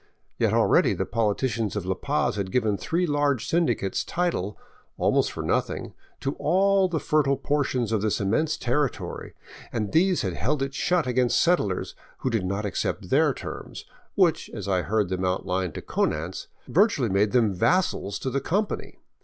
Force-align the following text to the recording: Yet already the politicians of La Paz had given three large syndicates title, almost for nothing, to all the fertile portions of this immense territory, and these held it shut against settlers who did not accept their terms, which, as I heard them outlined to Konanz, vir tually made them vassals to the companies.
Yet 0.39 0.51
already 0.51 0.95
the 0.95 1.05
politicians 1.05 1.75
of 1.75 1.85
La 1.85 1.93
Paz 1.93 2.35
had 2.35 2.51
given 2.51 2.75
three 2.75 3.05
large 3.05 3.47
syndicates 3.47 4.03
title, 4.03 4.57
almost 4.97 5.31
for 5.31 5.43
nothing, 5.43 5.93
to 6.21 6.33
all 6.39 6.87
the 6.87 6.99
fertile 6.99 7.37
portions 7.37 7.91
of 7.91 8.01
this 8.01 8.19
immense 8.19 8.57
territory, 8.57 9.35
and 9.71 9.91
these 9.91 10.23
held 10.23 10.63
it 10.63 10.73
shut 10.73 11.05
against 11.05 11.39
settlers 11.39 11.93
who 12.17 12.31
did 12.31 12.47
not 12.47 12.65
accept 12.65 13.11
their 13.11 13.31
terms, 13.31 13.85
which, 14.15 14.49
as 14.55 14.67
I 14.67 14.81
heard 14.81 15.09
them 15.09 15.23
outlined 15.23 15.75
to 15.75 15.83
Konanz, 15.83 16.47
vir 16.67 16.87
tually 16.87 17.11
made 17.11 17.31
them 17.31 17.53
vassals 17.53 18.17
to 18.21 18.31
the 18.31 18.41
companies. 18.41 18.95